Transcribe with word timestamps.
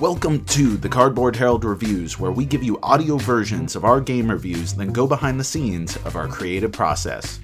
Welcome 0.00 0.44
to 0.44 0.76
the 0.76 0.88
Cardboard 0.88 1.34
Herald 1.34 1.64
Reviews, 1.64 2.20
where 2.20 2.30
we 2.30 2.44
give 2.44 2.62
you 2.62 2.78
audio 2.84 3.16
versions 3.16 3.74
of 3.74 3.84
our 3.84 4.00
game 4.00 4.30
reviews, 4.30 4.74
then 4.74 4.92
go 4.92 5.08
behind 5.08 5.40
the 5.40 5.44
scenes 5.44 5.96
of 6.04 6.14
our 6.14 6.28
creative 6.28 6.70
process. 6.70 7.40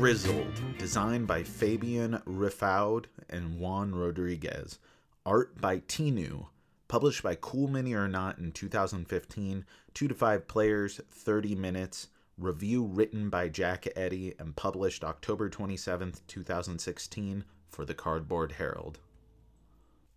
Grizzled, 0.00 0.78
designed 0.78 1.26
by 1.26 1.42
Fabien 1.42 2.22
Riffaud 2.24 3.04
and 3.28 3.60
Juan 3.60 3.94
Rodriguez. 3.94 4.78
Art 5.26 5.60
by 5.60 5.82
Tignous. 5.88 6.46
Published 6.88 7.22
by 7.22 7.34
Cool 7.34 7.68
Mini 7.68 7.92
or 7.92 8.08
Not 8.08 8.38
in 8.38 8.50
2015. 8.50 9.66
2 9.92 10.08
to 10.08 10.14
5 10.14 10.48
players, 10.48 11.02
30 11.10 11.54
minutes. 11.54 12.08
Review 12.38 12.82
written 12.82 13.28
by 13.28 13.50
Jack 13.50 13.86
Eddy 13.94 14.32
and 14.38 14.56
published 14.56 15.04
October 15.04 15.50
27, 15.50 16.14
2016 16.26 17.44
for 17.68 17.84
the 17.84 17.92
Cardboard 17.92 18.52
Herald. 18.52 19.00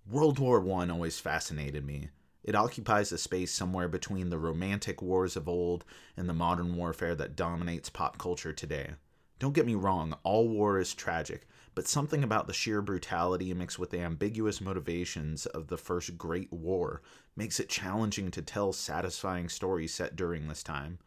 World 0.09 0.39
War 0.39 0.65
I 0.65 0.87
always 0.87 1.19
fascinated 1.19 1.85
me. 1.85 2.07
It 2.41 2.55
occupies 2.55 3.11
a 3.11 3.17
space 3.17 3.51
somewhere 3.51 3.89
between 3.89 4.29
the 4.29 4.39
romantic 4.39 5.01
wars 5.01 5.35
of 5.35 5.49
old 5.49 5.83
and 6.15 6.29
the 6.29 6.33
modern 6.33 6.77
warfare 6.77 7.15
that 7.15 7.35
dominates 7.35 7.89
pop 7.89 8.17
culture 8.17 8.53
today. 8.53 8.91
Don't 9.39 9.53
get 9.53 9.65
me 9.65 9.75
wrong, 9.75 10.15
all 10.23 10.47
war 10.47 10.79
is 10.79 10.93
tragic, 10.93 11.47
but 11.75 11.87
something 11.87 12.23
about 12.23 12.47
the 12.47 12.53
sheer 12.53 12.81
brutality 12.81 13.53
mixed 13.53 13.79
with 13.79 13.89
the 13.89 13.99
ambiguous 13.99 14.61
motivations 14.61 15.45
of 15.47 15.67
the 15.67 15.77
First 15.77 16.17
Great 16.17 16.51
War 16.53 17.01
makes 17.35 17.59
it 17.59 17.69
challenging 17.69 18.31
to 18.31 18.41
tell 18.41 18.73
satisfying 18.73 19.49
stories 19.49 19.93
set 19.93 20.15
during 20.15 20.47
this 20.47 20.63
time. 20.63 20.99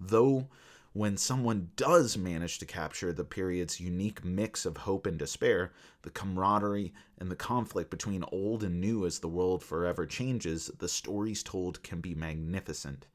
Though, 0.00 0.48
when 0.96 1.18
someone 1.18 1.72
does 1.76 2.16
manage 2.16 2.58
to 2.58 2.64
capture 2.64 3.12
the 3.12 3.22
period's 3.22 3.78
unique 3.80 4.24
mix 4.24 4.64
of 4.64 4.78
hope 4.78 5.04
and 5.04 5.18
despair, 5.18 5.70
the 6.00 6.10
camaraderie 6.10 6.94
and 7.18 7.30
the 7.30 7.36
conflict 7.36 7.90
between 7.90 8.24
old 8.32 8.62
and 8.62 8.80
new 8.80 9.04
as 9.04 9.18
the 9.18 9.28
world 9.28 9.62
forever 9.62 10.06
changes, 10.06 10.70
the 10.78 10.88
stories 10.88 11.42
told 11.42 11.82
can 11.82 12.00
be 12.00 12.14
magnificent. 12.14 13.06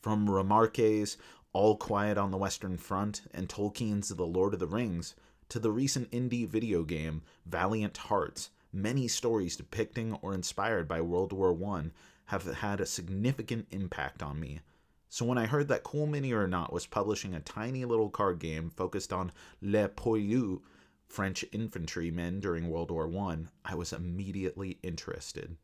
From 0.00 0.30
Remarque's 0.30 1.16
All 1.58 1.74
Quiet 1.74 2.18
on 2.18 2.32
the 2.32 2.36
Western 2.36 2.76
Front 2.76 3.22
and 3.32 3.48
Tolkien's 3.48 4.10
The 4.10 4.26
Lord 4.26 4.52
of 4.52 4.60
the 4.60 4.66
Rings 4.66 5.14
to 5.48 5.58
the 5.58 5.70
recent 5.70 6.10
indie 6.10 6.46
video 6.46 6.82
game 6.82 7.22
Valiant 7.46 7.96
Hearts, 7.96 8.50
many 8.74 9.08
stories 9.08 9.56
depicting 9.56 10.18
or 10.20 10.34
inspired 10.34 10.86
by 10.86 11.00
World 11.00 11.32
War 11.32 11.56
I 11.66 11.84
have 12.26 12.44
had 12.56 12.78
a 12.78 12.84
significant 12.84 13.68
impact 13.70 14.22
on 14.22 14.38
me. 14.38 14.60
So 15.08 15.24
when 15.24 15.38
I 15.38 15.46
heard 15.46 15.68
that 15.68 15.82
Cool 15.82 16.06
Mini 16.06 16.30
or 16.30 16.46
Not 16.46 16.74
was 16.74 16.84
publishing 16.84 17.34
a 17.34 17.40
tiny 17.40 17.86
little 17.86 18.10
card 18.10 18.38
game 18.38 18.68
focused 18.68 19.10
on 19.10 19.32
Les 19.62 19.88
Poilus, 19.88 20.60
French 21.08 21.42
infantrymen 21.52 22.38
during 22.38 22.68
World 22.68 22.90
War 22.90 23.10
I, 23.30 23.38
I 23.64 23.74
was 23.76 23.94
immediately 23.94 24.78
interested. 24.82 25.56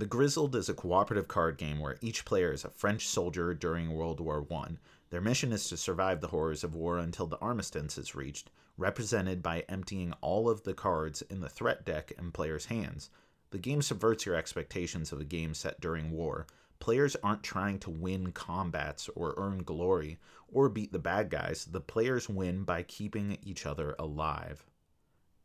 The 0.00 0.06
Grizzled 0.06 0.56
is 0.56 0.70
a 0.70 0.72
cooperative 0.72 1.28
card 1.28 1.58
game 1.58 1.78
where 1.78 1.98
each 2.00 2.24
player 2.24 2.52
is 2.52 2.64
a 2.64 2.70
French 2.70 3.06
soldier 3.06 3.52
during 3.52 3.92
World 3.92 4.18
War 4.18 4.46
I. 4.50 4.78
Their 5.10 5.20
mission 5.20 5.52
is 5.52 5.68
to 5.68 5.76
survive 5.76 6.22
the 6.22 6.28
horrors 6.28 6.64
of 6.64 6.74
war 6.74 6.96
until 6.96 7.26
the 7.26 7.36
armistice 7.40 7.98
is 7.98 8.14
reached, 8.14 8.50
represented 8.78 9.42
by 9.42 9.66
emptying 9.68 10.14
all 10.22 10.48
of 10.48 10.62
the 10.62 10.72
cards 10.72 11.20
in 11.20 11.42
the 11.42 11.50
threat 11.50 11.84
deck 11.84 12.12
in 12.18 12.32
players' 12.32 12.64
hands. 12.64 13.10
The 13.50 13.58
game 13.58 13.82
subverts 13.82 14.24
your 14.24 14.36
expectations 14.36 15.12
of 15.12 15.20
a 15.20 15.24
game 15.24 15.52
set 15.52 15.82
during 15.82 16.12
war. 16.12 16.46
Players 16.78 17.14
aren't 17.16 17.42
trying 17.42 17.78
to 17.80 17.90
win 17.90 18.32
combats 18.32 19.10
or 19.14 19.34
earn 19.36 19.64
glory 19.64 20.18
or 20.48 20.70
beat 20.70 20.92
the 20.92 20.98
bad 20.98 21.28
guys. 21.28 21.66
The 21.66 21.82
players 21.82 22.26
win 22.26 22.64
by 22.64 22.84
keeping 22.84 23.36
each 23.42 23.66
other 23.66 23.94
alive. 23.98 24.64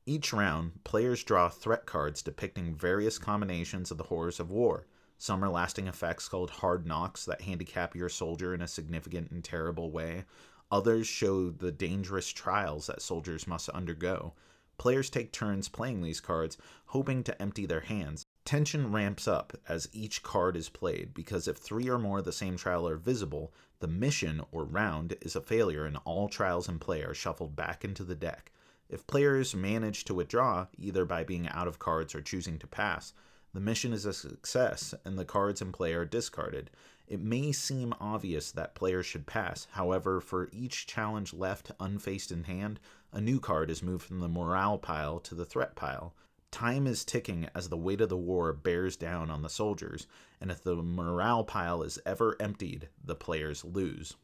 Each 0.07 0.31
round, 0.31 0.83
players 0.83 1.23
draw 1.23 1.49
threat 1.49 1.87
cards 1.87 2.21
depicting 2.21 2.75
various 2.75 3.17
combinations 3.17 3.89
of 3.89 3.97
the 3.97 4.03
horrors 4.03 4.39
of 4.39 4.51
war. 4.51 4.85
Some 5.17 5.43
are 5.43 5.49
lasting 5.49 5.87
effects 5.87 6.27
called 6.27 6.51
hard 6.51 6.85
knocks 6.85 7.25
that 7.25 7.41
handicap 7.41 7.95
your 7.95 8.09
soldier 8.09 8.53
in 8.53 8.61
a 8.61 8.67
significant 8.67 9.31
and 9.31 9.43
terrible 9.43 9.89
way. 9.89 10.25
Others 10.71 11.07
show 11.07 11.49
the 11.49 11.71
dangerous 11.71 12.29
trials 12.29 12.85
that 12.85 13.01
soldiers 13.01 13.47
must 13.47 13.67
undergo. 13.69 14.33
Players 14.77 15.09
take 15.09 15.31
turns 15.31 15.69
playing 15.69 16.03
these 16.03 16.21
cards, 16.21 16.57
hoping 16.87 17.23
to 17.23 17.41
empty 17.41 17.65
their 17.65 17.79
hands. 17.79 18.25
Tension 18.43 18.91
ramps 18.91 19.27
up 19.27 19.57
as 19.67 19.89
each 19.91 20.21
card 20.21 20.55
is 20.55 20.69
played 20.69 21.15
because 21.15 21.47
if 21.47 21.57
three 21.57 21.89
or 21.89 21.97
more 21.97 22.19
of 22.19 22.25
the 22.25 22.31
same 22.31 22.57
trial 22.57 22.87
are 22.87 22.97
visible, 22.97 23.51
the 23.79 23.87
mission 23.87 24.43
or 24.51 24.65
round 24.65 25.17
is 25.21 25.35
a 25.35 25.41
failure 25.41 25.85
and 25.85 25.97
all 26.05 26.29
trials 26.29 26.69
in 26.69 26.77
play 26.77 27.01
are 27.01 27.15
shuffled 27.15 27.55
back 27.55 27.83
into 27.83 28.03
the 28.03 28.13
deck. 28.13 28.51
If 28.87 29.07
players 29.07 29.55
manage 29.55 30.03
to 30.05 30.13
withdraw, 30.13 30.67
either 30.77 31.05
by 31.05 31.23
being 31.23 31.47
out 31.49 31.67
of 31.67 31.79
cards 31.79 32.13
or 32.13 32.21
choosing 32.21 32.59
to 32.59 32.67
pass, 32.67 33.13
the 33.53 33.59
mission 33.59 33.93
is 33.93 34.05
a 34.05 34.13
success 34.13 34.93
and 35.03 35.17
the 35.17 35.25
cards 35.25 35.61
in 35.61 35.71
play 35.71 35.93
are 35.93 36.05
discarded. 36.05 36.69
It 37.07 37.19
may 37.19 37.51
seem 37.51 37.93
obvious 37.99 38.51
that 38.51 38.75
players 38.75 39.05
should 39.05 39.25
pass, 39.25 39.67
however, 39.71 40.19
for 40.19 40.49
each 40.51 40.87
challenge 40.87 41.33
left 41.33 41.71
unfaced 41.79 42.31
in 42.31 42.43
hand, 42.43 42.79
a 43.11 43.21
new 43.21 43.39
card 43.39 43.69
is 43.69 43.81
moved 43.81 44.05
from 44.05 44.19
the 44.19 44.27
morale 44.27 44.77
pile 44.77 45.19
to 45.21 45.35
the 45.35 45.45
threat 45.45 45.75
pile. 45.75 46.13
Time 46.51 46.85
is 46.85 47.05
ticking 47.05 47.47
as 47.55 47.69
the 47.69 47.77
weight 47.77 48.01
of 48.01 48.09
the 48.09 48.17
war 48.17 48.53
bears 48.53 48.95
down 48.95 49.29
on 49.29 49.41
the 49.41 49.49
soldiers, 49.49 50.05
and 50.39 50.51
if 50.51 50.61
the 50.61 50.75
morale 50.75 51.43
pile 51.43 51.81
is 51.81 51.99
ever 52.05 52.35
emptied, 52.39 52.89
the 53.03 53.15
players 53.15 53.63
lose. 53.63 54.15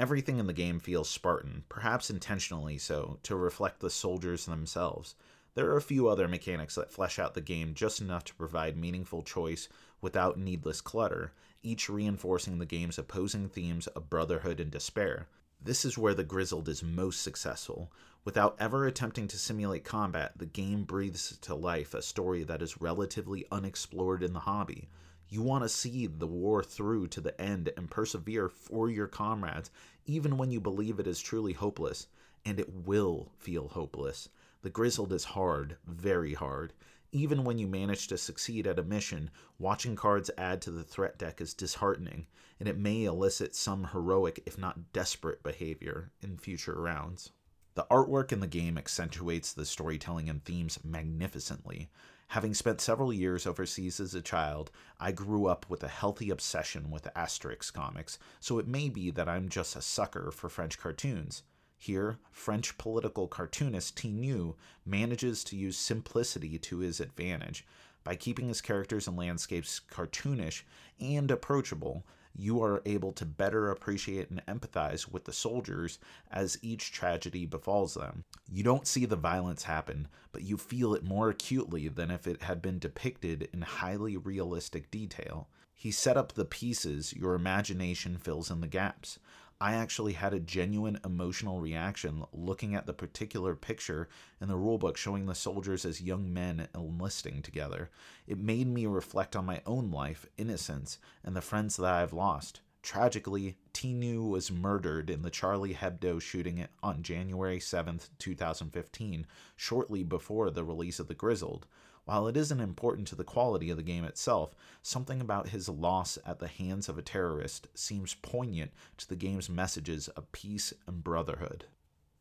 Everything 0.00 0.38
in 0.38 0.46
the 0.46 0.54
game 0.54 0.80
feels 0.80 1.10
Spartan, 1.10 1.64
perhaps 1.68 2.08
intentionally 2.08 2.78
so, 2.78 3.18
to 3.22 3.36
reflect 3.36 3.80
the 3.80 3.90
soldiers 3.90 4.46
themselves. 4.46 5.14
There 5.54 5.68
are 5.70 5.76
a 5.76 5.82
few 5.82 6.08
other 6.08 6.26
mechanics 6.26 6.76
that 6.76 6.90
flesh 6.90 7.18
out 7.18 7.34
the 7.34 7.42
game 7.42 7.74
just 7.74 8.00
enough 8.00 8.24
to 8.24 8.34
provide 8.34 8.78
meaningful 8.78 9.22
choice 9.22 9.68
without 10.00 10.38
needless 10.38 10.80
clutter, 10.80 11.34
each 11.62 11.90
reinforcing 11.90 12.56
the 12.56 12.64
game's 12.64 12.96
opposing 12.96 13.50
themes 13.50 13.88
of 13.88 14.08
brotherhood 14.08 14.58
and 14.58 14.70
despair. 14.70 15.28
This 15.62 15.84
is 15.84 15.98
where 15.98 16.14
the 16.14 16.24
Grizzled 16.24 16.70
is 16.70 16.82
most 16.82 17.22
successful. 17.22 17.92
Without 18.24 18.56
ever 18.58 18.86
attempting 18.86 19.28
to 19.28 19.38
simulate 19.38 19.84
combat, 19.84 20.32
the 20.34 20.46
game 20.46 20.84
breathes 20.84 21.36
to 21.42 21.54
life 21.54 21.92
a 21.92 22.00
story 22.00 22.42
that 22.44 22.62
is 22.62 22.80
relatively 22.80 23.44
unexplored 23.52 24.22
in 24.22 24.32
the 24.32 24.40
hobby. 24.40 24.88
You 25.30 25.42
want 25.42 25.62
to 25.62 25.68
see 25.68 26.08
the 26.08 26.26
war 26.26 26.60
through 26.64 27.06
to 27.08 27.20
the 27.20 27.40
end 27.40 27.70
and 27.76 27.88
persevere 27.88 28.48
for 28.48 28.90
your 28.90 29.06
comrades, 29.06 29.70
even 30.04 30.36
when 30.36 30.50
you 30.50 30.60
believe 30.60 30.98
it 30.98 31.06
is 31.06 31.20
truly 31.20 31.52
hopeless. 31.52 32.08
And 32.44 32.58
it 32.58 32.68
will 32.72 33.30
feel 33.38 33.68
hopeless. 33.68 34.28
The 34.62 34.70
Grizzled 34.70 35.12
is 35.12 35.24
hard, 35.24 35.76
very 35.86 36.34
hard. 36.34 36.72
Even 37.12 37.44
when 37.44 37.58
you 37.58 37.68
manage 37.68 38.08
to 38.08 38.18
succeed 38.18 38.66
at 38.66 38.78
a 38.80 38.82
mission, 38.82 39.30
watching 39.58 39.94
cards 39.94 40.32
add 40.36 40.60
to 40.62 40.72
the 40.72 40.82
threat 40.82 41.16
deck 41.16 41.40
is 41.40 41.54
disheartening, 41.54 42.26
and 42.58 42.68
it 42.68 42.76
may 42.76 43.04
elicit 43.04 43.54
some 43.54 43.84
heroic, 43.92 44.42
if 44.46 44.58
not 44.58 44.92
desperate, 44.92 45.44
behavior 45.44 46.10
in 46.22 46.38
future 46.38 46.80
rounds. 46.80 47.30
The 47.74 47.86
artwork 47.88 48.32
in 48.32 48.40
the 48.40 48.48
game 48.48 48.76
accentuates 48.76 49.52
the 49.52 49.64
storytelling 49.64 50.28
and 50.28 50.44
themes 50.44 50.80
magnificently. 50.82 51.88
Having 52.30 52.54
spent 52.54 52.80
several 52.80 53.12
years 53.12 53.44
overseas 53.44 53.98
as 53.98 54.14
a 54.14 54.22
child, 54.22 54.70
I 55.00 55.10
grew 55.10 55.46
up 55.46 55.66
with 55.68 55.82
a 55.82 55.88
healthy 55.88 56.30
obsession 56.30 56.88
with 56.88 57.08
Asterix 57.16 57.72
comics, 57.72 58.20
so 58.38 58.60
it 58.60 58.68
may 58.68 58.88
be 58.88 59.10
that 59.10 59.28
I'm 59.28 59.48
just 59.48 59.74
a 59.74 59.82
sucker 59.82 60.30
for 60.30 60.48
French 60.48 60.78
cartoons. 60.78 61.42
Here, 61.76 62.18
French 62.30 62.78
political 62.78 63.26
cartoonist 63.26 63.96
Tignous 63.96 64.54
manages 64.86 65.42
to 65.42 65.56
use 65.56 65.76
simplicity 65.76 66.56
to 66.56 66.78
his 66.78 67.00
advantage. 67.00 67.66
By 68.04 68.16
keeping 68.16 68.48
his 68.48 68.60
characters 68.60 69.06
and 69.06 69.16
landscapes 69.16 69.80
cartoonish 69.90 70.62
and 71.00 71.30
approachable, 71.30 72.04
you 72.34 72.62
are 72.62 72.82
able 72.86 73.12
to 73.12 73.24
better 73.24 73.70
appreciate 73.70 74.30
and 74.30 74.44
empathize 74.46 75.10
with 75.10 75.24
the 75.24 75.32
soldiers 75.32 75.98
as 76.30 76.58
each 76.62 76.92
tragedy 76.92 77.44
befalls 77.44 77.94
them. 77.94 78.24
You 78.50 78.62
don't 78.62 78.86
see 78.86 79.04
the 79.04 79.16
violence 79.16 79.64
happen, 79.64 80.08
but 80.32 80.42
you 80.42 80.56
feel 80.56 80.94
it 80.94 81.02
more 81.02 81.28
acutely 81.30 81.88
than 81.88 82.10
if 82.10 82.26
it 82.26 82.42
had 82.42 82.62
been 82.62 82.78
depicted 82.78 83.48
in 83.52 83.62
highly 83.62 84.16
realistic 84.16 84.90
detail. 84.90 85.48
He 85.74 85.90
set 85.90 86.16
up 86.16 86.32
the 86.32 86.44
pieces, 86.44 87.14
your 87.14 87.34
imagination 87.34 88.16
fills 88.16 88.50
in 88.50 88.60
the 88.60 88.66
gaps. 88.66 89.18
I 89.62 89.74
actually 89.74 90.14
had 90.14 90.32
a 90.32 90.40
genuine 90.40 90.98
emotional 91.04 91.60
reaction 91.60 92.24
looking 92.32 92.74
at 92.74 92.86
the 92.86 92.94
particular 92.94 93.54
picture 93.54 94.08
in 94.40 94.48
the 94.48 94.56
rulebook 94.56 94.96
showing 94.96 95.26
the 95.26 95.34
soldiers 95.34 95.84
as 95.84 96.00
young 96.00 96.32
men 96.32 96.68
enlisting 96.74 97.42
together. 97.42 97.90
It 98.26 98.38
made 98.38 98.68
me 98.68 98.86
reflect 98.86 99.36
on 99.36 99.44
my 99.44 99.60
own 99.66 99.90
life, 99.90 100.24
innocence, 100.38 100.98
and 101.22 101.36
the 101.36 101.42
friends 101.42 101.76
that 101.76 101.92
I 101.92 102.00
have 102.00 102.14
lost. 102.14 102.62
Tragically, 102.82 103.58
Tignous 103.74 104.16
was 104.16 104.50
murdered 104.50 105.10
in 105.10 105.20
the 105.20 105.28
Charlie 105.28 105.74
Hebdo 105.74 106.22
shooting 106.22 106.66
on 106.82 107.02
January 107.02 107.60
7, 107.60 108.00
2015, 108.18 109.26
shortly 109.56 110.02
before 110.02 110.50
the 110.50 110.64
release 110.64 110.98
of 110.98 111.08
The 111.08 111.14
Grizzled. 111.14 111.66
While 112.10 112.26
it 112.26 112.36
isn't 112.36 112.58
important 112.58 113.06
to 113.06 113.14
the 113.14 113.22
quality 113.22 113.70
of 113.70 113.76
the 113.76 113.84
game 113.84 114.02
itself, 114.02 114.56
something 114.82 115.20
about 115.20 115.50
his 115.50 115.68
loss 115.68 116.18
at 116.26 116.40
the 116.40 116.48
hands 116.48 116.88
of 116.88 116.98
a 116.98 117.02
terrorist 117.02 117.68
seems 117.72 118.14
poignant 118.14 118.72
to 118.96 119.08
the 119.08 119.14
game's 119.14 119.48
messages 119.48 120.08
of 120.08 120.32
peace 120.32 120.74
and 120.88 121.04
brotherhood. 121.04 121.66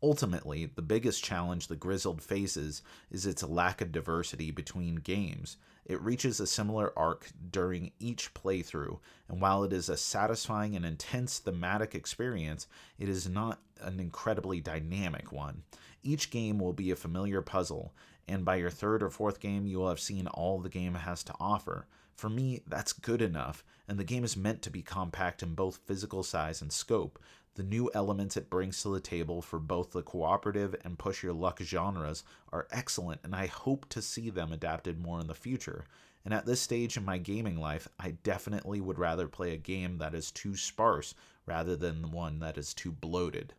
Ultimately, 0.04 0.68
the 0.68 0.84
biggest 0.84 1.24
challenge 1.24 1.68
the 1.70 1.76
Grizzled 1.76 2.22
faces 2.22 2.84
is 3.10 3.26
its 3.26 3.42
lack 3.42 3.82
of 3.82 3.92
diversity 3.92 4.52
between 4.52 4.98
games. 4.98 5.58
It 5.86 6.00
reaches 6.04 6.40
a 6.40 6.46
similar 6.46 6.94
arc 6.96 7.32
during 7.50 7.92
each 7.98 8.36
playthrough, 8.36 9.00
and 9.28 9.42
while 9.42 9.64
it 9.64 9.74
is 9.74 9.90
a 9.90 9.98
satisfying 9.98 10.76
and 10.76 10.86
intense 10.86 11.40
thematic 11.40 11.96
experience, 11.96 12.68
it 13.00 13.10
is 13.10 13.28
not 13.28 13.60
an 13.82 14.00
incredibly 14.00 14.62
dynamic 14.62 15.32
one. 15.32 15.64
Each 16.04 16.30
game 16.30 16.60
will 16.60 16.74
be 16.74 16.92
a 16.92 16.96
familiar 16.96 17.42
puzzle, 17.42 17.94
and 18.30 18.46
by 18.46 18.56
your 18.58 18.70
third 18.70 19.02
or 19.02 19.10
fourth 19.10 19.40
game, 19.40 19.66
you 19.66 19.80
will 19.80 19.90
have 19.90 20.00
seen 20.00 20.28
all 20.28 20.60
the 20.60 20.70
game 20.70 20.94
has 20.94 21.24
to 21.24 21.34
offer. 21.40 21.88
For 22.16 22.30
me, 22.30 22.62
that's 22.68 22.94
good 22.94 23.22
enough, 23.22 23.64
and 23.88 23.98
the 23.98 24.04
game 24.04 24.24
is 24.24 24.38
meant 24.38 24.62
to 24.62 24.70
be 24.70 24.82
compact 24.82 25.42
in 25.42 25.56
both 25.56 25.82
physical 25.86 26.22
size 26.22 26.62
and 26.62 26.72
scope. 26.72 27.18
The 27.56 27.64
new 27.64 27.90
elements 27.94 28.38
it 28.38 28.50
brings 28.50 28.82
to 28.84 28.90
the 28.90 29.00
table 29.00 29.42
for 29.42 29.58
both 29.58 29.92
the 29.92 30.04
cooperative 30.04 30.76
and 30.84 31.00
push 31.00 31.24
your 31.24 31.34
luck 31.34 31.60
genres 31.62 32.24
are 32.54 32.68
excellent, 32.72 33.22
and 33.24 33.36
I 33.36 33.48
hope 33.48 33.90
to 33.90 34.02
see 34.02 34.30
them 34.30 34.54
adapted 34.54 35.02
more 35.02 35.20
in 35.20 35.28
the 35.28 35.34
future. 35.34 35.86
And 36.24 36.34
at 36.34 36.46
this 36.46 36.62
stage 36.62 36.98
in 36.98 37.06
my 37.06 37.18
gaming 37.18 37.58
life, 37.58 37.88
I 38.00 38.12
definitely 38.12 38.80
would 38.80 39.00
rather 39.00 39.28
play 39.28 39.54
a 39.54 39.58
game 39.58 39.98
that 39.98 40.14
is 40.14 40.32
too 40.32 40.56
sparse 40.56 41.16
rather 41.46 41.76
than 41.76 42.12
one 42.12 42.40
that 42.40 42.58
is 42.58 42.74
too 42.74 42.92
bloated. 42.92 43.54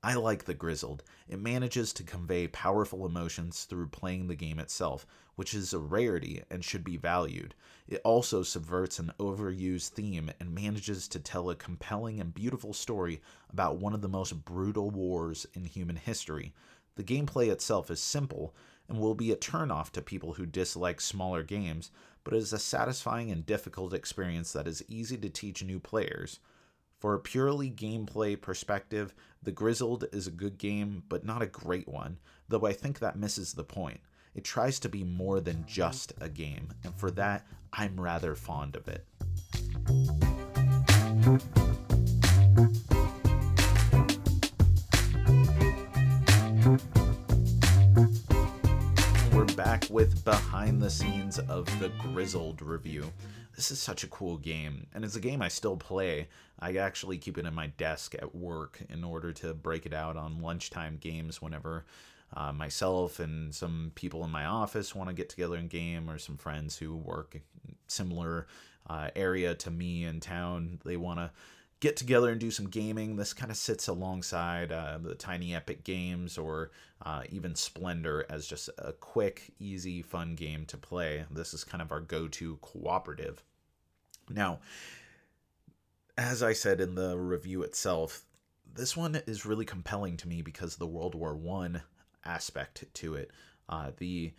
I 0.00 0.14
like 0.14 0.44
The 0.44 0.54
Grizzled. 0.54 1.02
It 1.26 1.40
manages 1.40 1.92
to 1.94 2.04
convey 2.04 2.46
powerful 2.46 3.04
emotions 3.04 3.64
through 3.64 3.88
playing 3.88 4.28
the 4.28 4.36
game 4.36 4.60
itself, 4.60 5.04
which 5.34 5.54
is 5.54 5.72
a 5.72 5.80
rarity 5.80 6.44
and 6.48 6.64
should 6.64 6.84
be 6.84 6.96
valued. 6.96 7.52
It 7.88 8.00
also 8.04 8.44
subverts 8.44 9.00
an 9.00 9.12
overused 9.18 9.88
theme 9.88 10.30
and 10.38 10.54
manages 10.54 11.08
to 11.08 11.18
tell 11.18 11.50
a 11.50 11.56
compelling 11.56 12.20
and 12.20 12.32
beautiful 12.32 12.72
story 12.72 13.20
about 13.50 13.78
one 13.78 13.92
of 13.92 14.00
the 14.00 14.08
most 14.08 14.44
brutal 14.44 14.88
wars 14.88 15.48
in 15.54 15.64
human 15.64 15.96
history. 15.96 16.54
The 16.94 17.02
gameplay 17.02 17.48
itself 17.48 17.90
is 17.90 18.00
simple 18.00 18.54
and 18.88 19.00
will 19.00 19.16
be 19.16 19.32
a 19.32 19.36
turnoff 19.36 19.90
to 19.90 20.00
people 20.00 20.34
who 20.34 20.46
dislike 20.46 21.00
smaller 21.00 21.42
games, 21.42 21.90
but 22.22 22.34
it 22.34 22.36
is 22.36 22.52
a 22.52 22.58
satisfying 22.60 23.32
and 23.32 23.44
difficult 23.44 23.92
experience 23.92 24.52
that 24.52 24.68
is 24.68 24.84
easy 24.86 25.16
to 25.16 25.28
teach 25.28 25.64
new 25.64 25.80
players. 25.80 26.38
For 26.98 27.14
a 27.14 27.20
purely 27.20 27.70
gameplay 27.70 28.40
perspective, 28.40 29.14
The 29.40 29.52
Grizzled 29.52 30.06
is 30.12 30.26
a 30.26 30.32
good 30.32 30.58
game, 30.58 31.04
but 31.08 31.24
not 31.24 31.42
a 31.42 31.46
great 31.46 31.86
one, 31.86 32.18
though 32.48 32.66
I 32.66 32.72
think 32.72 32.98
that 32.98 33.16
misses 33.16 33.52
the 33.52 33.62
point. 33.62 34.00
It 34.34 34.42
tries 34.42 34.80
to 34.80 34.88
be 34.88 35.04
more 35.04 35.38
than 35.40 35.64
just 35.64 36.12
a 36.20 36.28
game, 36.28 36.70
and 36.82 36.92
for 36.96 37.12
that, 37.12 37.46
I'm 37.72 38.00
rather 38.00 38.34
fond 38.34 38.74
of 38.74 38.88
it. 38.88 39.06
With 49.90 50.24
behind 50.24 50.82
the 50.82 50.90
scenes 50.90 51.38
of 51.38 51.66
the 51.78 51.88
Grizzled 52.00 52.60
review. 52.60 53.10
This 53.56 53.70
is 53.70 53.80
such 53.80 54.04
a 54.04 54.08
cool 54.08 54.36
game 54.36 54.86
and 54.94 55.04
it's 55.04 55.16
a 55.16 55.20
game 55.20 55.40
i 55.40 55.48
still 55.48 55.76
play. 55.76 56.28
I 56.58 56.76
actually 56.76 57.18
keep 57.18 57.38
it 57.38 57.46
in 57.46 57.54
my 57.54 57.68
desk 57.68 58.14
at 58.14 58.34
work 58.34 58.80
in 58.90 59.02
order 59.02 59.32
to 59.34 59.54
break 59.54 59.86
it 59.86 59.94
out 59.94 60.16
on 60.16 60.42
lunchtime 60.42 60.98
games 61.00 61.40
whenever 61.40 61.86
uh, 62.36 62.52
myself 62.52 63.18
and 63.20 63.54
some 63.54 63.92
people 63.94 64.24
in 64.24 64.30
my 64.30 64.44
office 64.44 64.94
want 64.94 65.08
to 65.08 65.14
get 65.14 65.28
together 65.28 65.56
and 65.56 65.70
game 65.70 66.10
or 66.10 66.18
some 66.18 66.36
friends 66.36 66.76
who 66.76 66.94
work 66.94 67.40
similar 67.86 68.46
uh, 68.88 69.08
area 69.16 69.54
to 69.54 69.70
me 69.70 70.04
in 70.04 70.20
town 70.20 70.78
they 70.84 70.96
want 70.96 71.18
to 71.18 71.30
get 71.80 71.96
together 71.96 72.30
and 72.30 72.40
do 72.40 72.50
some 72.50 72.68
gaming. 72.68 73.16
This 73.16 73.32
kind 73.32 73.50
of 73.50 73.56
sits 73.56 73.88
alongside 73.88 74.72
uh, 74.72 74.98
the 75.00 75.14
Tiny 75.14 75.54
Epic 75.54 75.84
games 75.84 76.36
or 76.36 76.70
uh, 77.02 77.22
even 77.30 77.54
Splendor 77.54 78.26
as 78.28 78.46
just 78.46 78.68
a 78.78 78.92
quick, 78.92 79.52
easy, 79.58 80.02
fun 80.02 80.34
game 80.34 80.66
to 80.66 80.76
play. 80.76 81.24
This 81.30 81.54
is 81.54 81.64
kind 81.64 81.82
of 81.82 81.92
our 81.92 82.00
go 82.00 82.28
to 82.28 82.56
cooperative. 82.56 83.44
Now, 84.28 84.58
as 86.16 86.42
I 86.42 86.52
said 86.52 86.80
in 86.80 86.96
the 86.96 87.16
review 87.16 87.62
itself, 87.62 88.24
this 88.74 88.96
one 88.96 89.22
is 89.26 89.46
really 89.46 89.64
compelling 89.64 90.16
to 90.18 90.28
me 90.28 90.42
because 90.42 90.74
of 90.74 90.78
the 90.80 90.86
World 90.86 91.14
War 91.14 91.34
One 91.36 91.82
aspect 92.24 92.84
to 92.94 93.14
it. 93.14 93.30
Uh, 93.68 93.92
the 93.96 94.32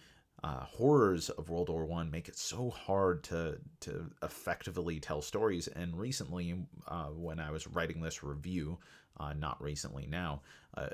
uh, 0.43 0.63
horrors 0.63 1.29
of 1.29 1.49
World 1.49 1.69
War 1.69 1.85
One 1.85 2.09
make 2.09 2.29
it 2.29 2.37
so 2.37 2.69
hard 2.69 3.23
to 3.25 3.57
to 3.81 4.09
effectively 4.23 4.99
tell 4.99 5.21
stories. 5.21 5.67
And 5.67 5.97
recently, 5.99 6.55
uh, 6.87 7.07
when 7.07 7.39
I 7.39 7.51
was 7.51 7.67
writing 7.67 8.01
this 8.01 8.23
review, 8.23 8.77
uh, 9.19 9.33
not 9.33 9.61
recently 9.61 10.07
now, 10.07 10.41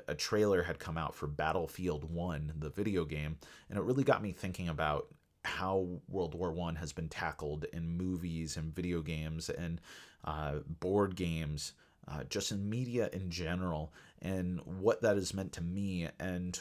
a 0.08 0.14
trailer 0.14 0.62
had 0.62 0.80
come 0.80 0.98
out 0.98 1.14
for 1.14 1.28
Battlefield 1.28 2.10
One, 2.12 2.52
the 2.58 2.70
video 2.70 3.04
game, 3.04 3.38
and 3.68 3.78
it 3.78 3.84
really 3.84 4.02
got 4.02 4.22
me 4.22 4.32
thinking 4.32 4.68
about 4.68 5.06
how 5.44 5.86
World 6.08 6.34
War 6.34 6.52
One 6.52 6.74
has 6.76 6.92
been 6.92 7.08
tackled 7.08 7.66
in 7.72 7.88
movies 7.88 8.56
and 8.56 8.74
video 8.74 9.00
games 9.00 9.48
and 9.48 9.80
uh, 10.24 10.56
board 10.80 11.14
games. 11.16 11.72
Uh, 12.08 12.22
just 12.28 12.52
in 12.52 12.70
media 12.70 13.10
in 13.12 13.28
general, 13.28 13.92
and 14.22 14.60
what 14.60 15.02
that 15.02 15.16
has 15.16 15.34
meant 15.34 15.52
to 15.52 15.60
me, 15.60 16.08
and 16.20 16.56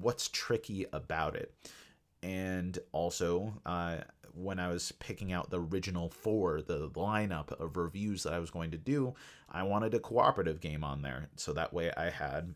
what's 0.00 0.28
tricky 0.28 0.84
about 0.92 1.34
it 1.34 1.54
and 2.22 2.78
also 2.92 3.54
uh, 3.66 3.98
when 4.34 4.58
I 4.58 4.68
was 4.68 4.92
picking 4.92 5.32
out 5.32 5.50
the 5.50 5.60
original 5.60 6.08
four, 6.08 6.62
the 6.62 6.88
lineup 6.90 7.52
of 7.60 7.76
reviews 7.76 8.22
that 8.22 8.32
I 8.32 8.38
was 8.38 8.50
going 8.50 8.70
to 8.70 8.78
do, 8.78 9.14
I 9.50 9.62
wanted 9.64 9.94
a 9.94 10.00
cooperative 10.00 10.60
game 10.60 10.84
on 10.84 11.02
there. 11.02 11.28
So 11.36 11.52
that 11.52 11.72
way 11.72 11.92
I 11.96 12.10
had 12.10 12.54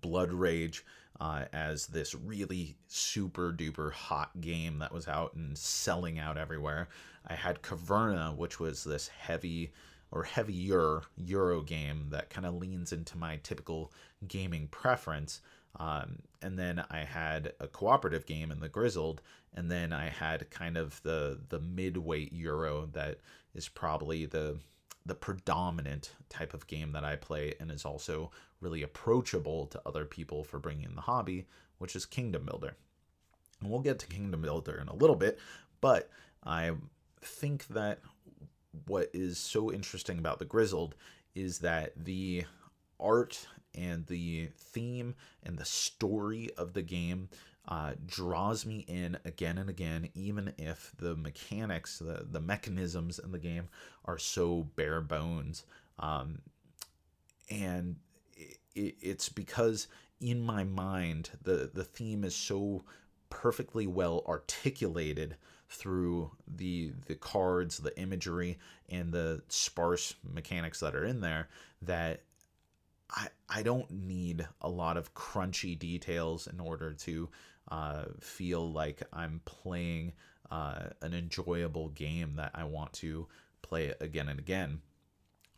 Blood 0.00 0.32
Rage 0.32 0.84
uh, 1.20 1.44
as 1.52 1.86
this 1.86 2.14
really 2.14 2.76
super 2.88 3.52
duper 3.52 3.92
hot 3.92 4.40
game 4.40 4.78
that 4.78 4.92
was 4.92 5.06
out 5.06 5.34
and 5.34 5.56
selling 5.56 6.18
out 6.18 6.38
everywhere. 6.38 6.88
I 7.26 7.34
had 7.34 7.62
Caverna, 7.62 8.36
which 8.36 8.58
was 8.58 8.82
this 8.82 9.08
heavy 9.08 9.72
or 10.10 10.24
heavier 10.24 11.02
Euro 11.16 11.62
game 11.62 12.08
that 12.10 12.30
kind 12.30 12.46
of 12.46 12.54
leans 12.54 12.92
into 12.92 13.16
my 13.16 13.38
typical 13.42 13.92
gaming 14.26 14.66
preference. 14.68 15.40
Um, 15.78 16.20
and 16.42 16.58
then 16.58 16.84
I 16.90 17.04
had 17.04 17.52
a 17.60 17.68
cooperative 17.68 18.26
game 18.26 18.50
in 18.50 18.60
the 18.60 18.68
Grizzled, 18.68 19.22
and 19.54 19.70
then 19.70 19.92
I 19.92 20.08
had 20.08 20.50
kind 20.50 20.76
of 20.76 21.00
the 21.02 21.40
the 21.48 21.60
midweight 21.60 22.32
Euro 22.32 22.88
that 22.92 23.18
is 23.54 23.68
probably 23.68 24.26
the 24.26 24.58
the 25.06 25.14
predominant 25.14 26.14
type 26.28 26.52
of 26.52 26.66
game 26.66 26.92
that 26.92 27.04
I 27.04 27.16
play 27.16 27.54
and 27.58 27.70
is 27.70 27.84
also 27.84 28.30
really 28.60 28.82
approachable 28.82 29.66
to 29.68 29.80
other 29.86 30.04
people 30.04 30.44
for 30.44 30.58
bringing 30.58 30.84
in 30.84 30.94
the 30.94 31.00
hobby, 31.00 31.46
which 31.78 31.96
is 31.96 32.04
Kingdom 32.04 32.44
Builder. 32.44 32.76
And 33.60 33.70
we'll 33.70 33.80
get 33.80 33.98
to 34.00 34.06
Kingdom 34.06 34.42
Builder 34.42 34.78
in 34.80 34.88
a 34.88 34.94
little 34.94 35.16
bit, 35.16 35.38
but 35.80 36.10
I 36.44 36.72
think 37.22 37.66
that 37.68 38.00
what 38.86 39.10
is 39.12 39.38
so 39.38 39.72
interesting 39.72 40.18
about 40.18 40.38
the 40.38 40.44
Grizzled 40.44 40.94
is 41.34 41.58
that 41.60 41.92
the 41.96 42.44
art 42.98 43.46
and 43.74 44.06
the 44.06 44.48
theme 44.56 45.14
and 45.42 45.58
the 45.58 45.64
story 45.64 46.50
of 46.56 46.72
the 46.72 46.82
game 46.82 47.28
uh, 47.68 47.92
draws 48.06 48.66
me 48.66 48.84
in 48.88 49.18
again 49.24 49.58
and 49.58 49.70
again, 49.70 50.08
even 50.14 50.52
if 50.58 50.92
the 50.98 51.14
mechanics, 51.14 51.98
the, 51.98 52.26
the 52.30 52.40
mechanisms 52.40 53.18
in 53.18 53.32
the 53.32 53.38
game 53.38 53.68
are 54.04 54.18
so 54.18 54.68
bare 54.76 55.00
bones. 55.00 55.64
Um, 55.98 56.40
and 57.50 57.96
it, 58.74 58.96
it's 59.00 59.28
because 59.28 59.88
in 60.20 60.40
my 60.40 60.64
mind, 60.64 61.30
the, 61.42 61.70
the 61.72 61.84
theme 61.84 62.24
is 62.24 62.34
so 62.34 62.84
perfectly 63.28 63.86
well 63.86 64.24
articulated 64.26 65.36
through 65.68 66.32
the 66.48 66.92
the 67.06 67.14
cards, 67.14 67.78
the 67.78 67.96
imagery, 67.98 68.58
and 68.88 69.12
the 69.12 69.40
sparse 69.48 70.14
mechanics 70.34 70.80
that 70.80 70.96
are 70.96 71.04
in 71.04 71.20
there 71.20 71.48
that 71.82 72.22
I, 73.10 73.28
I 73.48 73.62
don't 73.62 73.90
need 73.90 74.46
a 74.60 74.68
lot 74.68 74.96
of 74.96 75.14
crunchy 75.14 75.78
details 75.78 76.46
in 76.46 76.60
order 76.60 76.92
to 76.92 77.28
uh, 77.70 78.04
feel 78.20 78.70
like 78.70 79.02
I'm 79.12 79.40
playing 79.44 80.12
uh, 80.50 80.90
an 81.02 81.14
enjoyable 81.14 81.88
game 81.90 82.34
that 82.36 82.52
I 82.54 82.64
want 82.64 82.92
to 82.94 83.26
play 83.62 83.94
again 84.00 84.28
and 84.28 84.38
again. 84.38 84.80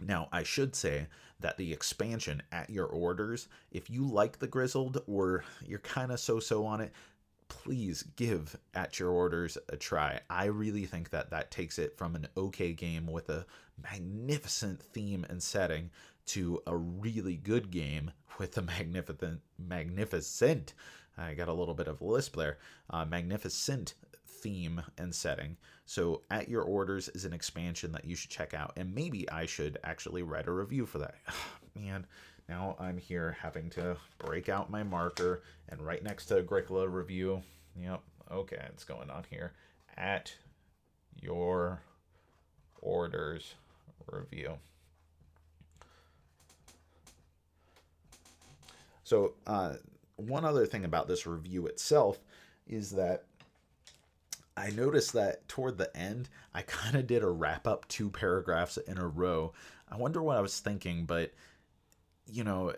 Now, 0.00 0.28
I 0.32 0.42
should 0.42 0.74
say 0.74 1.06
that 1.40 1.56
the 1.56 1.72
expansion 1.72 2.42
at 2.50 2.70
your 2.70 2.86
orders, 2.86 3.48
if 3.70 3.88
you 3.88 4.06
like 4.06 4.38
the 4.38 4.46
Grizzled 4.46 5.02
or 5.06 5.44
you're 5.64 5.78
kind 5.78 6.10
of 6.10 6.20
so 6.20 6.40
so 6.40 6.66
on 6.66 6.80
it, 6.80 6.92
please 7.48 8.02
give 8.16 8.56
at 8.74 8.98
your 8.98 9.10
orders 9.10 9.58
a 9.68 9.76
try. 9.76 10.20
I 10.30 10.46
really 10.46 10.86
think 10.86 11.10
that 11.10 11.30
that 11.30 11.50
takes 11.50 11.78
it 11.78 11.96
from 11.96 12.16
an 12.16 12.26
okay 12.36 12.72
game 12.72 13.06
with 13.06 13.28
a 13.28 13.46
magnificent 13.82 14.80
theme 14.80 15.26
and 15.28 15.42
setting 15.42 15.90
to 16.26 16.62
a 16.66 16.76
really 16.76 17.36
good 17.36 17.70
game 17.70 18.12
with 18.38 18.56
a 18.56 18.62
magnificent, 18.62 19.40
magnificent. 19.58 20.74
I 21.16 21.34
got 21.34 21.48
a 21.48 21.52
little 21.52 21.74
bit 21.74 21.88
of 21.88 22.00
a 22.00 22.04
lisp 22.04 22.36
there. 22.36 22.58
Uh, 22.88 23.04
magnificent 23.04 23.94
theme 24.26 24.82
and 24.98 25.14
setting. 25.14 25.56
So, 25.84 26.22
At 26.30 26.48
Your 26.48 26.62
Orders 26.62 27.08
is 27.10 27.24
an 27.24 27.32
expansion 27.32 27.92
that 27.92 28.04
you 28.04 28.16
should 28.16 28.30
check 28.30 28.54
out, 28.54 28.72
and 28.76 28.94
maybe 28.94 29.28
I 29.30 29.46
should 29.46 29.78
actually 29.84 30.22
write 30.22 30.48
a 30.48 30.52
review 30.52 30.86
for 30.86 30.98
that. 30.98 31.16
Man, 31.76 32.06
now 32.48 32.76
I'm 32.78 32.98
here 32.98 33.36
having 33.40 33.70
to 33.70 33.96
break 34.18 34.48
out 34.48 34.70
my 34.70 34.82
marker 34.82 35.42
and 35.68 35.80
right 35.80 36.02
next 36.02 36.26
to 36.26 36.38
Agricola 36.38 36.88
review. 36.88 37.42
Yep, 37.80 38.02
okay, 38.30 38.64
it's 38.68 38.84
going 38.84 39.10
on 39.10 39.24
here. 39.30 39.52
At 39.96 40.32
Your 41.20 41.82
Orders 42.80 43.54
review. 44.10 44.58
So, 49.12 49.34
uh, 49.46 49.74
one 50.16 50.46
other 50.46 50.64
thing 50.64 50.86
about 50.86 51.06
this 51.06 51.26
review 51.26 51.66
itself 51.66 52.18
is 52.66 52.92
that 52.92 53.24
I 54.56 54.70
noticed 54.70 55.12
that 55.12 55.46
toward 55.48 55.76
the 55.76 55.94
end, 55.94 56.30
I 56.54 56.62
kind 56.66 56.96
of 56.96 57.06
did 57.06 57.22
a 57.22 57.28
wrap 57.28 57.66
up 57.66 57.86
two 57.88 58.08
paragraphs 58.08 58.78
in 58.78 58.96
a 58.96 59.06
row. 59.06 59.52
I 59.86 59.98
wonder 59.98 60.22
what 60.22 60.38
I 60.38 60.40
was 60.40 60.58
thinking, 60.60 61.04
but 61.04 61.34
you 62.26 62.42
know, 62.42 62.72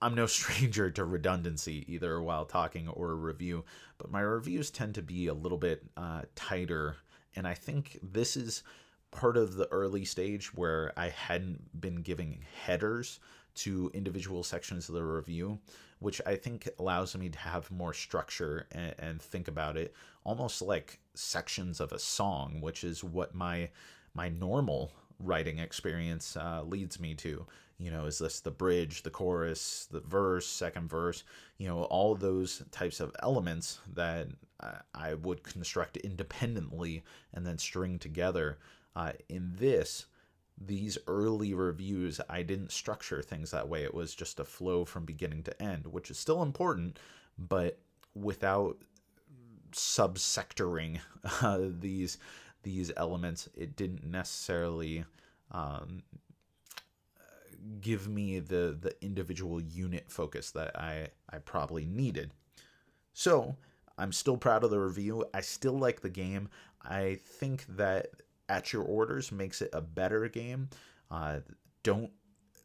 I'm 0.00 0.14
no 0.14 0.26
stranger 0.26 0.92
to 0.92 1.04
redundancy 1.04 1.84
either 1.92 2.22
while 2.22 2.44
talking 2.44 2.86
or 2.86 3.10
a 3.10 3.16
review, 3.16 3.64
but 3.98 4.12
my 4.12 4.20
reviews 4.20 4.70
tend 4.70 4.94
to 4.94 5.02
be 5.02 5.26
a 5.26 5.34
little 5.34 5.58
bit 5.58 5.82
uh, 5.96 6.22
tighter. 6.36 6.98
And 7.34 7.48
I 7.48 7.54
think 7.54 7.98
this 8.00 8.36
is 8.36 8.62
part 9.10 9.36
of 9.36 9.56
the 9.56 9.66
early 9.72 10.04
stage 10.04 10.54
where 10.54 10.92
I 10.96 11.08
hadn't 11.08 11.80
been 11.80 12.02
giving 12.02 12.44
headers 12.64 13.18
to 13.58 13.90
individual 13.94 14.42
sections 14.42 14.88
of 14.88 14.94
the 14.94 15.02
review, 15.02 15.58
which 15.98 16.20
I 16.26 16.36
think 16.36 16.68
allows 16.78 17.16
me 17.16 17.28
to 17.28 17.38
have 17.38 17.70
more 17.70 17.92
structure 17.92 18.66
and, 18.72 18.94
and 18.98 19.22
think 19.22 19.48
about 19.48 19.76
it 19.76 19.94
almost 20.24 20.62
like 20.62 20.98
sections 21.14 21.80
of 21.80 21.92
a 21.92 21.98
song, 21.98 22.60
which 22.60 22.84
is 22.84 23.02
what 23.02 23.34
my 23.34 23.70
my 24.14 24.28
normal 24.28 24.92
writing 25.20 25.58
experience 25.58 26.36
uh, 26.36 26.62
leads 26.62 27.00
me 27.00 27.14
to. 27.14 27.46
You 27.78 27.92
know, 27.92 28.06
is 28.06 28.18
this 28.18 28.40
the 28.40 28.50
bridge, 28.50 29.02
the 29.02 29.10
chorus, 29.10 29.86
the 29.90 30.00
verse, 30.00 30.46
second 30.46 30.90
verse? 30.90 31.22
You 31.58 31.68
know, 31.68 31.84
all 31.84 32.14
those 32.14 32.62
types 32.72 33.00
of 33.00 33.14
elements 33.22 33.78
that 33.94 34.28
I 34.94 35.14
would 35.14 35.42
construct 35.42 35.96
independently 35.98 37.04
and 37.32 37.46
then 37.46 37.58
string 37.58 37.98
together. 37.98 38.58
Uh, 38.96 39.12
in 39.28 39.52
this, 39.56 40.06
these 40.60 40.98
early 41.06 41.54
reviews, 41.54 42.20
I 42.28 42.42
didn't 42.42 42.72
structure 42.72 43.22
things 43.22 43.50
that 43.50 43.68
way. 43.68 43.84
It 43.84 43.94
was 43.94 44.14
just 44.14 44.40
a 44.40 44.44
flow 44.44 44.84
from 44.84 45.04
beginning 45.04 45.42
to 45.44 45.62
end, 45.62 45.86
which 45.86 46.10
is 46.10 46.18
still 46.18 46.42
important, 46.42 46.98
but 47.38 47.78
without 48.14 48.78
subsectoring 49.72 50.98
uh, 51.42 51.58
these 51.78 52.18
these 52.64 52.90
elements, 52.96 53.48
it 53.56 53.76
didn't 53.76 54.04
necessarily 54.04 55.04
um, 55.52 56.02
give 57.80 58.08
me 58.08 58.40
the 58.40 58.76
the 58.80 58.94
individual 59.00 59.60
unit 59.60 60.10
focus 60.10 60.50
that 60.52 60.78
I 60.78 61.08
I 61.30 61.38
probably 61.38 61.84
needed. 61.84 62.32
So 63.12 63.56
I'm 63.96 64.12
still 64.12 64.36
proud 64.36 64.64
of 64.64 64.70
the 64.70 64.80
review. 64.80 65.24
I 65.34 65.40
still 65.40 65.78
like 65.78 66.00
the 66.00 66.10
game. 66.10 66.48
I 66.82 67.18
think 67.24 67.64
that 67.76 68.10
at 68.48 68.72
your 68.72 68.82
orders 68.82 69.32
makes 69.32 69.62
it 69.62 69.70
a 69.72 69.80
better 69.80 70.28
game. 70.28 70.68
Uh, 71.10 71.38
don't 71.82 72.10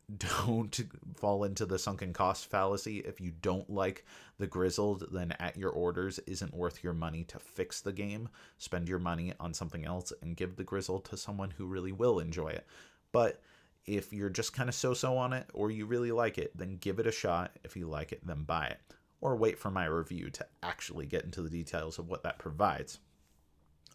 don't 0.18 0.82
fall 1.16 1.44
into 1.44 1.66
the 1.66 1.80
sunken 1.80 2.14
cost 2.14 2.50
fallacy. 2.50 3.00
If 3.00 3.22
you 3.22 3.32
don't 3.42 3.70
like 3.70 4.06
the 4.38 4.48
Grizzled, 4.48 5.08
then 5.12 5.32
at 5.40 5.58
your 5.58 5.72
orders 5.72 6.20
isn't 6.28 6.54
worth 6.54 6.84
your 6.84 6.94
money 6.94 7.24
to 7.26 7.40
fix 7.40 7.82
the 7.82 7.94
game. 7.94 8.30
Spend 8.58 8.90
your 8.90 9.00
money 9.00 9.34
on 9.40 9.54
something 9.54 9.86
else 9.86 10.12
and 10.22 10.36
give 10.36 10.56
the 10.56 10.64
Grizzled 10.64 11.06
to 11.06 11.18
someone 11.18 11.52
who 11.52 11.66
really 11.66 11.92
will 11.92 12.20
enjoy 12.20 12.50
it. 12.50 12.66
But 13.12 13.42
if 13.86 14.14
you're 14.14 14.30
just 14.30 14.54
kind 14.54 14.70
of 14.70 14.76
so 14.76 14.94
so 14.94 15.18
on 15.18 15.34
it 15.34 15.50
or 15.54 15.72
you 15.72 15.86
really 15.86 16.12
like 16.12 16.38
it, 16.38 16.56
then 16.58 16.78
give 16.78 17.00
it 17.00 17.08
a 17.08 17.12
shot. 17.12 17.52
If 17.64 17.76
you 17.76 17.88
like 17.88 18.12
it, 18.12 18.26
then 18.26 18.44
buy 18.44 18.68
it. 18.68 18.80
Or 19.22 19.36
wait 19.36 19.58
for 19.58 19.72
my 19.72 19.86
review 19.86 20.30
to 20.32 20.46
actually 20.62 21.06
get 21.06 21.24
into 21.24 21.42
the 21.42 21.50
details 21.50 21.98
of 21.98 22.10
what 22.10 22.24
that 22.24 22.40
provides. 22.40 23.00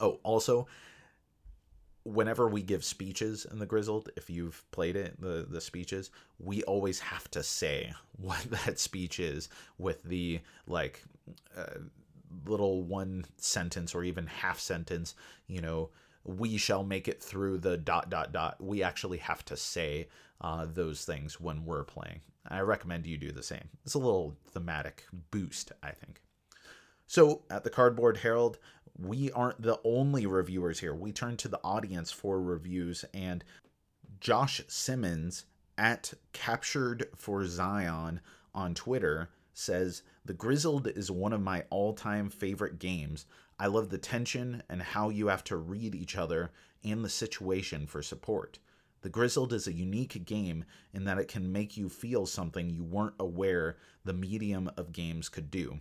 Oh, 0.00 0.20
also, 0.22 0.66
whenever 2.08 2.48
we 2.48 2.62
give 2.62 2.84
speeches 2.84 3.46
in 3.50 3.58
the 3.58 3.66
Grizzled, 3.66 4.10
if 4.16 4.30
you've 4.30 4.64
played 4.70 4.96
it, 4.96 5.20
the 5.20 5.46
the 5.48 5.60
speeches, 5.60 6.10
we 6.38 6.62
always 6.64 7.00
have 7.00 7.30
to 7.32 7.42
say 7.42 7.92
what 8.16 8.42
that 8.50 8.78
speech 8.78 9.20
is 9.20 9.48
with 9.78 10.02
the 10.02 10.40
like 10.66 11.02
uh, 11.56 11.78
little 12.46 12.82
one 12.82 13.24
sentence 13.36 13.94
or 13.94 14.04
even 14.04 14.26
half 14.26 14.58
sentence, 14.58 15.14
you 15.46 15.60
know, 15.60 15.90
we 16.24 16.56
shall 16.56 16.84
make 16.84 17.08
it 17.08 17.22
through 17.22 17.58
the 17.58 17.76
dot 17.76 18.10
dot 18.10 18.32
dot. 18.32 18.56
We 18.60 18.82
actually 18.82 19.18
have 19.18 19.44
to 19.46 19.56
say 19.56 20.08
uh, 20.40 20.66
those 20.66 21.04
things 21.04 21.40
when 21.40 21.64
we're 21.64 21.84
playing. 21.84 22.20
I 22.48 22.60
recommend 22.60 23.06
you 23.06 23.18
do 23.18 23.32
the 23.32 23.42
same. 23.42 23.68
It's 23.84 23.94
a 23.94 23.98
little 23.98 24.36
thematic 24.52 25.04
boost, 25.30 25.72
I 25.82 25.90
think. 25.90 26.22
So 27.06 27.42
at 27.50 27.64
the 27.64 27.70
Cardboard 27.70 28.18
Herald, 28.18 28.58
we 28.98 29.30
aren't 29.30 29.62
the 29.62 29.80
only 29.84 30.26
reviewers 30.26 30.80
here. 30.80 30.94
We 30.94 31.12
turn 31.12 31.36
to 31.38 31.48
the 31.48 31.60
audience 31.62 32.10
for 32.10 32.40
reviews, 32.42 33.04
and 33.14 33.44
Josh 34.20 34.60
Simmons 34.66 35.46
at 35.76 36.14
Captured 36.32 37.06
for 37.14 37.46
Zion 37.46 38.20
on 38.54 38.74
Twitter 38.74 39.30
says 39.54 40.02
The 40.24 40.34
Grizzled 40.34 40.88
is 40.88 41.10
one 41.10 41.32
of 41.32 41.40
my 41.40 41.64
all 41.70 41.94
time 41.94 42.28
favorite 42.28 42.80
games. 42.80 43.26
I 43.60 43.68
love 43.68 43.90
the 43.90 43.98
tension 43.98 44.62
and 44.68 44.82
how 44.82 45.10
you 45.10 45.28
have 45.28 45.44
to 45.44 45.56
read 45.56 45.94
each 45.94 46.16
other 46.16 46.50
and 46.84 47.04
the 47.04 47.08
situation 47.08 47.86
for 47.86 48.02
support. 48.02 48.58
The 49.02 49.08
Grizzled 49.08 49.52
is 49.52 49.68
a 49.68 49.72
unique 49.72 50.24
game 50.24 50.64
in 50.92 51.04
that 51.04 51.18
it 51.18 51.28
can 51.28 51.52
make 51.52 51.76
you 51.76 51.88
feel 51.88 52.26
something 52.26 52.68
you 52.68 52.82
weren't 52.82 53.14
aware 53.20 53.76
the 54.04 54.12
medium 54.12 54.70
of 54.76 54.92
games 54.92 55.28
could 55.28 55.50
do 55.52 55.78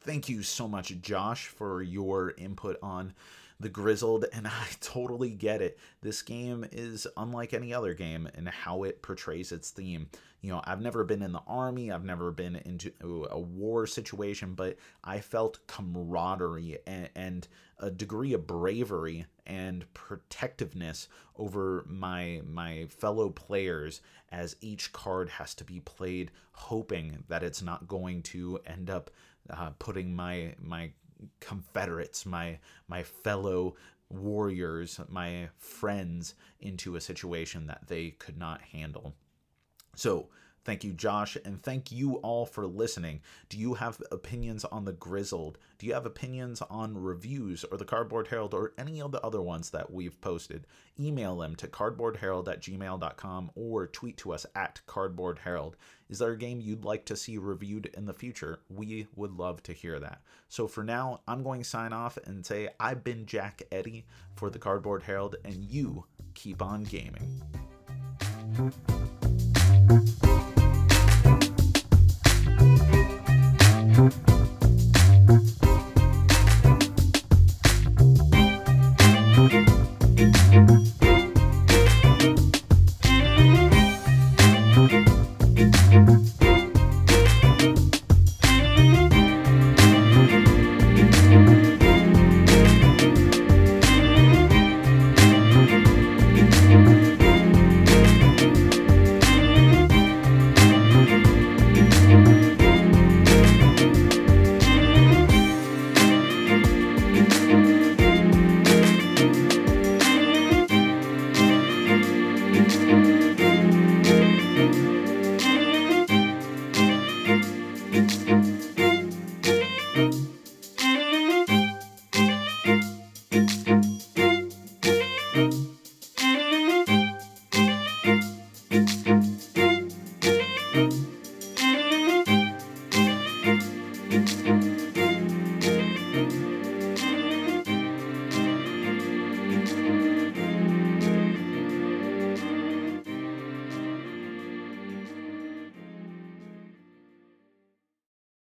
thank 0.00 0.28
you 0.28 0.42
so 0.42 0.68
much, 0.68 1.00
Josh, 1.00 1.46
for 1.46 1.82
your 1.82 2.34
input 2.36 2.76
on 2.82 3.14
the 3.60 3.68
Grizzled. 3.68 4.24
And 4.32 4.46
I 4.46 4.66
totally 4.80 5.30
get 5.30 5.62
it. 5.62 5.78
This 6.00 6.22
game 6.22 6.64
is 6.70 7.06
unlike 7.16 7.54
any 7.54 7.72
other 7.72 7.94
game 7.94 8.28
in 8.34 8.46
how 8.46 8.84
it 8.84 9.02
portrays 9.02 9.52
its 9.52 9.70
theme. 9.70 10.08
You 10.40 10.52
know, 10.52 10.62
I've 10.64 10.80
never 10.80 11.02
been 11.02 11.22
in 11.22 11.32
the 11.32 11.42
army, 11.48 11.90
I've 11.90 12.04
never 12.04 12.30
been 12.30 12.56
into 12.56 13.26
a 13.28 13.38
war 13.38 13.88
situation, 13.88 14.54
but 14.54 14.76
I 15.02 15.18
felt 15.18 15.66
camaraderie 15.66 16.78
and, 16.86 17.08
and 17.16 17.48
a 17.80 17.90
degree 17.90 18.32
of 18.34 18.46
bravery 18.46 19.26
and 19.46 19.92
protectiveness 19.94 21.08
over 21.36 21.84
my 21.88 22.42
my 22.46 22.86
fellow 22.88 23.30
players 23.30 24.00
as 24.30 24.56
each 24.60 24.92
card 24.92 25.28
has 25.28 25.54
to 25.54 25.64
be 25.64 25.80
played 25.80 26.30
hoping 26.52 27.24
that 27.28 27.42
it's 27.42 27.62
not 27.62 27.88
going 27.88 28.22
to 28.22 28.58
end 28.66 28.90
up 28.90 29.10
uh, 29.50 29.70
putting 29.78 30.14
my 30.14 30.54
my 30.60 30.90
confederates, 31.40 32.26
my 32.26 32.58
my 32.88 33.02
fellow 33.02 33.76
warriors, 34.10 35.00
my 35.08 35.48
friends 35.58 36.34
into 36.60 36.96
a 36.96 37.00
situation 37.00 37.66
that 37.66 37.86
they 37.86 38.10
could 38.10 38.38
not 38.38 38.62
handle. 38.62 39.14
So 39.94 40.28
Thank 40.68 40.84
you, 40.84 40.92
Josh, 40.92 41.34
and 41.46 41.62
thank 41.62 41.90
you 41.90 42.16
all 42.16 42.44
for 42.44 42.66
listening. 42.66 43.22
Do 43.48 43.56
you 43.56 43.72
have 43.72 44.02
opinions 44.12 44.66
on 44.66 44.84
the 44.84 44.92
Grizzled? 44.92 45.56
Do 45.78 45.86
you 45.86 45.94
have 45.94 46.04
opinions 46.04 46.60
on 46.60 47.02
reviews 47.02 47.64
or 47.64 47.78
the 47.78 47.86
Cardboard 47.86 48.28
Herald 48.28 48.52
or 48.52 48.74
any 48.76 49.00
of 49.00 49.10
the 49.10 49.24
other 49.24 49.40
ones 49.40 49.70
that 49.70 49.90
we've 49.90 50.20
posted? 50.20 50.66
Email 51.00 51.38
them 51.38 51.56
to 51.56 51.68
cardboardherald 51.68 52.48
at 52.48 52.60
gmail.com 52.60 53.50
or 53.54 53.86
tweet 53.86 54.18
to 54.18 54.34
us 54.34 54.44
at 54.54 54.82
Cardboard 54.84 55.38
Herald. 55.38 55.78
Is 56.08 56.20
there 56.20 56.32
a 56.32 56.38
game 56.38 56.60
you'd 56.60 56.84
like 56.84 57.04
to 57.06 57.16
see 57.16 57.36
reviewed 57.36 57.90
in 57.94 58.06
the 58.06 58.14
future? 58.14 58.60
We 58.70 59.08
would 59.14 59.32
love 59.32 59.62
to 59.64 59.74
hear 59.74 60.00
that. 60.00 60.22
So 60.48 60.66
for 60.66 60.82
now, 60.82 61.20
I'm 61.28 61.42
going 61.42 61.60
to 61.60 61.68
sign 61.68 61.92
off 61.92 62.16
and 62.24 62.46
say 62.46 62.70
I've 62.80 63.04
been 63.04 63.26
Jack 63.26 63.62
Eddy 63.70 64.06
for 64.34 64.48
the 64.48 64.58
Cardboard 64.58 65.02
Herald, 65.02 65.36
and 65.44 65.62
you 65.64 66.06
keep 66.34 66.62
on 66.62 66.84
gaming. 66.84 67.42